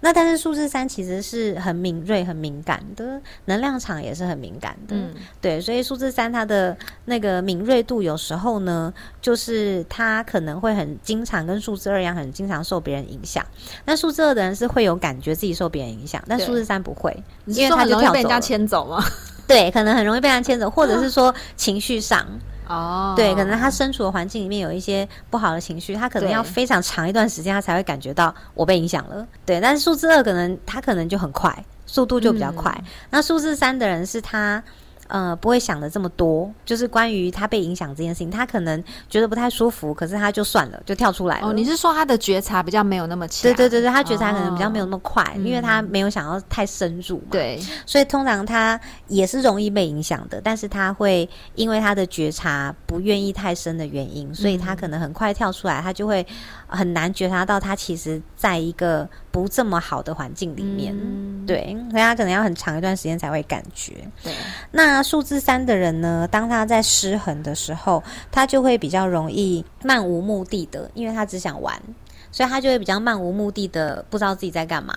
[0.00, 4.96] 那但是数字三其实是很敏锐、很敏感的，能量场也是很敏感的。
[5.40, 13.46] 对，所以数字三它的那个敏锐度有时候呢，就是他可能会很经常跟数字二一样，很经常受别人影响。
[13.84, 19.04] 那数字二的人是会有感觉自己受别人影响，但数字三不会，因为他就被人家牵走吗？
[19.46, 22.26] 对，可能很容易被人牵走，或者是说情绪上。
[22.72, 29.26] 哦，对，可能他身处的环境里面有一些不好的情绪，他可能要非常长一段时间，他才会感觉到我被影响了。
[29.44, 32.76] 对，但是数字二可能他可能就很快，速度就比较快。
[33.10, 34.62] 那数字三的人是他。
[35.12, 41.48] 呃，不会想的这么多，就是关于他被影响这件事情，他可能觉得不太舒服，可是他就算了，就跳出来了。
[41.48, 43.42] 哦，你是说他的觉察比较没有那么强？
[43.42, 47.26] 对对对对，他觉察可能比较没有那么快，因为他没有想要太深入嘛。
[47.30, 56.26] 对，所以通常他也是容易被影响的，但是他会因为他的觉察不愿意太深的原因，所以他可能很快跳出来，他就会
[56.66, 59.06] 很难觉察到他其实在一个。
[59.32, 60.94] 不这么好的环境里面，
[61.46, 63.94] 对，所以他可能要很长一段时间才会感觉。
[64.22, 64.32] 对，
[64.70, 66.28] 那数字三的人呢？
[66.30, 71.82] 当他在失衡的时候，他就会比较容易漫无目的的，因为他只想玩。
[72.34, 74.94] 所以他就会比较漫无目的的，不知道自己在干嘛，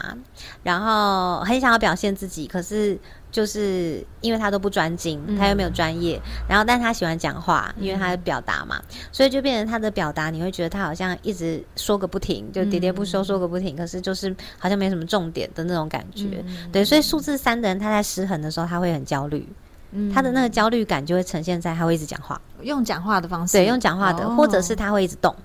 [0.63, 2.97] 然后很想要表现自己，可是
[3.35, 6.17] 就是因为他都不专精，他又没有专业，
[6.47, 16.41] 然后但他喜欢讲话，因为他的表达嘛，所以就变成他的表达，你会觉得他好像一直说个不停，就喋喋不休说个不停，可是就是好像没什么重点的那种感觉。
[16.71, 19.45] 对，所以数字三的人他在失衡的时候，他会很焦虑。
[20.13, 25.35] 他的那个焦虑感就会呈现在他会一直讲话，用讲话的方式，对，用讲话的，或者是他会一直动。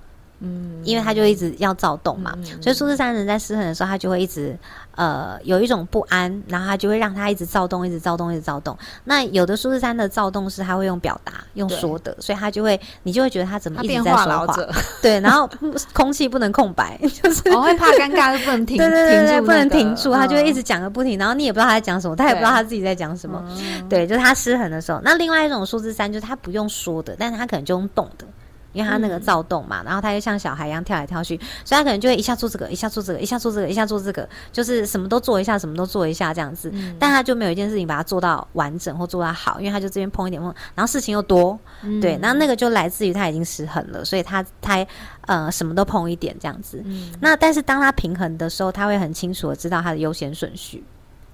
[0.41, 4.59] 嗯，因为他就一直要躁动嘛，所以数字三人在失衡的时候，他就会一直
[4.97, 8.77] 呃有一种不安，然后他就会让他一直躁动，一直躁动，一直躁动。
[9.05, 14.57] 那有的数字三的躁动是他会用表达、用说的，所以他就会你就会觉得他怎么一直在说话，
[15.03, 15.49] 对，然 后
[15.93, 23.45] 空气不能空白，就是我会怕尴尬，就不能停， 对对对对，不能停住，他就会一直讲个不停，然后你也不知道他在讲什么，他也不知道他自己在讲什么，
[23.91, 25.01] 对，就是他失衡的时候。
[25.05, 28.25] 那另外一种数字三就是他不用说的，但是他可能就用动的。
[28.73, 36.73] 因为他那个躁动嘛，然后他又像小孩一样跳来跳去，所以他可能就会一下做这个，一下做这个，一下做这个，一下做这个，就是什么都做一下，什么都做一下这样子。
[36.99, 41.59] 但他就没有一件事情把它做到完整或做到好，因为他就这边碰一点碰，然后事情又多，
[42.01, 44.87] 对，那那个就来自于他已经失衡了，所以他他
[45.23, 46.85] 呃什么都碰一点这样子。
[47.21, 50.85] 那但是当他平衡的时候，他会很清楚的知道他的优先顺序。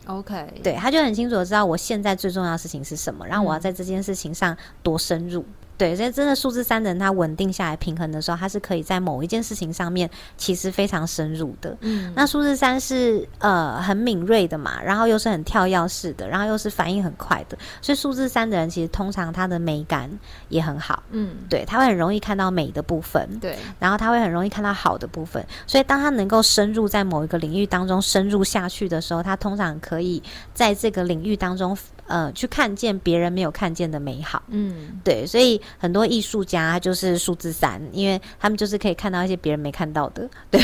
[0.07, 5.45] OK，对，他就很清楚的知道我现在最重要的事情是什么，然后我要在这件事情上多深入。
[5.79, 11.77] 对，所以真的数字三的人，他稳定下来、平衡的时候，他是可以在某一件事情上面其实非常深入的。
[11.81, 20.11] 嗯，那数字三是呃很敏锐的嘛，然后又是很跳跃式的，然后又是反应很快的，所以数字三的人其实通常他的美感
[20.49, 21.03] 也很好。
[21.11, 23.29] 嗯，对，他会很容易看到美的部分。
[23.41, 30.22] 对，然后他会很容易看到好的部分，所以当他能够深入在某一个领域当中深入下去的时候，他通常可以
[30.55, 31.77] 在这个领域当中。
[32.07, 40.61] 呃，去看见别人没有看见的美好，嗯，对，所以很多艺术家就是数字三，因为他们就是可以看到一些别人没看到的， 对，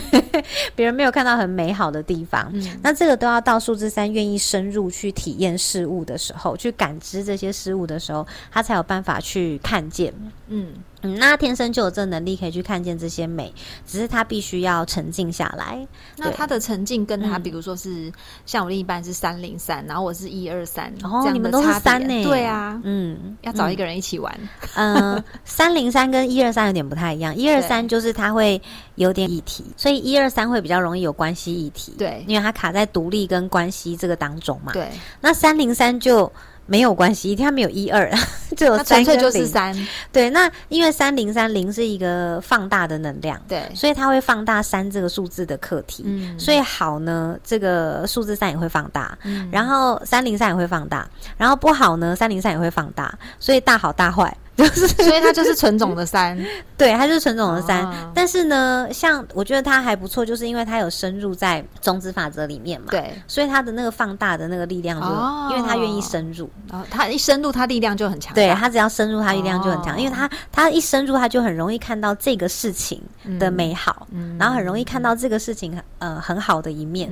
[0.74, 10.12] 别人没有看到很美好的地方，嗯，那这个都要到数字三愿意深入去体验事物的时候，去感知这些事物的时候，他才有办法去看见，
[10.48, 10.68] 嗯。
[11.02, 13.52] 嗯，那天生就有这能力可以去看见这些美，
[13.86, 15.86] 只是他必须要沉静下来。
[16.16, 18.10] 那他的沉静跟他，比如说是
[18.46, 22.24] 像我另一半是三零三，然后我是一二三，哦，你们都是三呢？
[22.24, 24.32] 对啊，嗯，要找一个人一起玩。
[24.74, 28.60] 嗯， 三零三跟一二三有点不太一样，一二三就是他会
[28.94, 31.94] 有点议题，所以一二三会比较容易有关系议题。
[31.98, 34.72] 对，因为他卡在独立跟关系这个当中嘛。
[34.72, 34.88] 对，
[35.20, 36.30] 那三零三就。
[36.66, 38.10] 没有关系，他没有一二，
[38.56, 39.74] 只有三就是三。
[40.12, 46.04] 对，那因为三零三零是一个放大的能量，对，所以它会放大三这个数字的课题。
[46.06, 54.34] 嗯，所以好呢，这个数字三也会放大，嗯，然后三零三也会放大，然后不好呢，三零三也会放大，所以大好大坏。
[54.62, 56.38] 就是，所以它就是纯种的三，
[56.76, 57.90] 对，它就是纯种的三。
[58.14, 68.34] 但是呢，像我觉得它还不错，就是因为它有深入在种子法则里面嘛，对，所以它的那个放大的那个力量，就因为它愿意深入，然它一深入，它力量就很强。
[68.34, 73.00] 对，它只要深入，它力量就很强，因为它它一深入，它就很容易看到这个事情
[73.38, 74.06] 的美好，
[74.38, 77.10] 然后很容易看到这个事情呃很好的一面。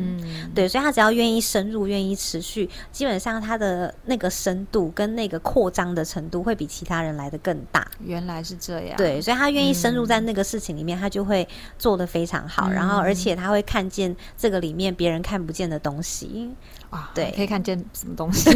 [0.54, 7.29] 对，所以它只要愿意深入，愿意持续，基本上它的那个深度跟那个扩张的程度会比其他人来。
[7.30, 8.96] 的更大，原来是这样。
[8.96, 12.68] 对，所以他愿意深入在那个事情里面，他就会做的非常好。
[12.70, 16.50] 然后，而且他会看见这个里面别人看不见的东西。
[16.90, 18.50] 啊，对，可以看见什么东西？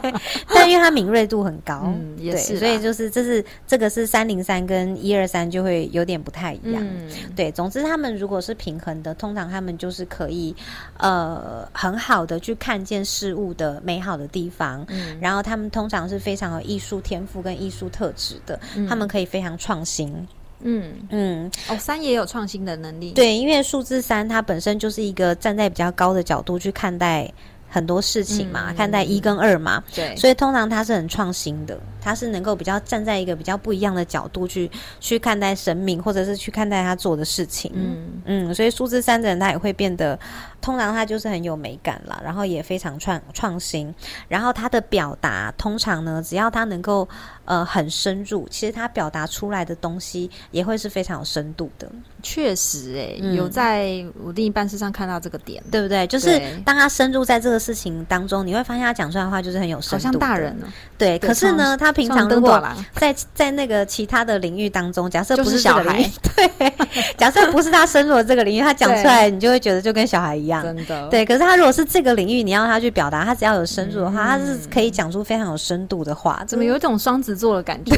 [0.54, 6.86] 但因为他敏锐度很高， 嗯，也是，所以就是这是这个是三零三跟一二三就会有点不太一样。
[7.34, 10.54] 对，总之他们如果是平衡的，通常他们就是可以
[10.98, 14.84] 呃很好的去看见事物的美好的地方。
[14.88, 18.58] 嗯，然后他们通常是非常有艺术天赋跟艺术特质的，
[18.88, 20.26] 他们可以非常创新。
[20.62, 23.12] 嗯嗯，哦，三也有创新的能力。
[23.12, 27.32] 对，因为数字三它本身就是一个站在比较高的角度去看待。
[27.72, 37.70] 很多事情嘛，看待一跟二嘛，对，所以通常他是很创新的，他是能够比较站在一个比较不一样的角度去去看待生命，或者是去看待他做的事情。
[37.72, 40.18] 嗯嗯，所以数字三的人他也会变得，
[40.60, 43.94] 通常他就是很有美感了，然后也非常创创新，
[44.28, 47.08] 然后他的表达通常呢，只要他能够
[47.44, 51.90] 呃很深入，其实他表达出来的东西也会是非常有深度的。
[52.22, 56.06] 确实，哎，有在我另一半身上看到这个点，对不对？
[56.06, 60.66] 就是当他深入在这个事情当中，你会发现他讲出来的话就是很有深度，好像大人呢。
[60.98, 62.62] 对，可是呢，他平常如果
[62.94, 66.02] 在在那个其他的领域当中，假设不是小孩，
[66.36, 66.72] 对，
[67.16, 71.08] 假设不是他深入了这个领域，他讲出来，你就会觉得就跟小孩一样，真的。
[71.08, 76.42] 对，可是他如果是这个领域，你要他去表达，他只要有深入的话，他是可以讲出非常有深度的话。
[76.46, 77.96] 怎么有一种双子座的感觉？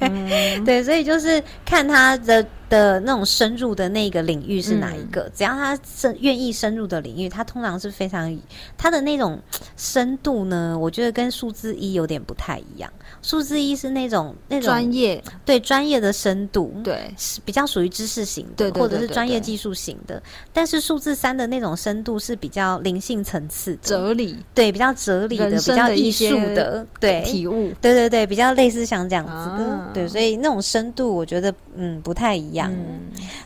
[0.66, 2.44] 对，所以就是看他的。
[2.68, 5.30] 的那种深入的那个领域是哪一个？
[5.34, 8.36] 只要他深愿意深入的领域，他通常是非常
[8.76, 9.38] 他的那种
[9.76, 12.92] 深度呢，我觉得跟数字一有点不太一样。
[13.22, 17.12] 数字一是那种那种专业，对专业的深度，对。
[17.18, 20.22] 是比较属于知识型的，或者是专业技术型的。
[20.52, 27.22] 但是数字三的那种深度是比较灵性层次、哲理，对比较哲理的、比较艺术的，对。
[27.22, 32.55] 体悟，对对对，比较类似像这样子的，对，所以那种深度我觉得嗯不太一样，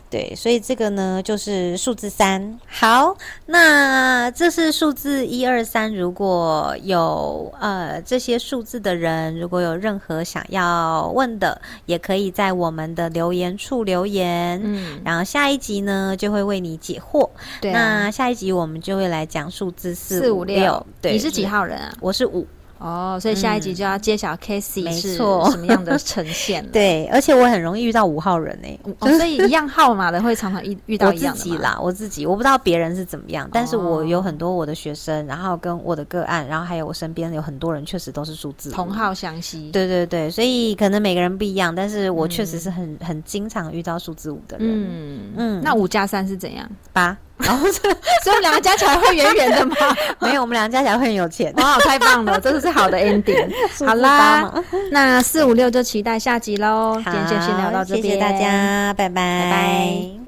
[0.09, 2.59] 对，所以这个呢就是数字三。
[2.67, 9.81] 好，那这是数字一二三，如果有呃这些数字的人，如果有。
[9.81, 14.61] 任何想要问的，也可以在我们的留言处留言。
[14.63, 17.27] 嗯，然后下一集呢，就会为你解惑。
[17.59, 20.85] 对，那下一集我们就会来讲数字四五六。
[21.01, 21.97] 对，你是几号人啊？
[21.99, 22.45] 我是五。
[22.81, 26.65] 哦，所以下一集就要揭晓 K C 是什么样的呈现。
[26.73, 31.39] 对，而且我很容易遇到五号人诶，所以一样号码的会常常遇遇到 一样的。
[31.39, 39.69] 我自己啦，我自己我不知道别人是怎么样，但是我有很多我的学生，然后跟我的个案，然后还有我身边有很多人，确实都是数字同号相吸。
[39.71, 44.67] 对对对，所以可能每个人不一样，但是我确实是很很经常遇到数字五的人。
[44.67, 46.67] 嗯嗯，那五加三是怎样？
[46.91, 47.15] 八。
[47.43, 49.75] 然后，所以我们两个加起来会圆圆的吗？
[50.19, 51.53] 没有，我们两个加起来会很有钱。
[51.57, 53.49] 哇，太棒了，真的是好的 ending。
[53.85, 54.51] 好啦，
[54.91, 57.01] 那四五六就期待下集喽。
[57.03, 60.20] 今天就先聊到这边，谢谢大家，拜拜，拜拜。